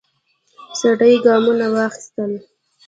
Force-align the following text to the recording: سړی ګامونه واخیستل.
سړی 0.79 1.13
ګامونه 1.25 1.65
واخیستل. 1.73 2.31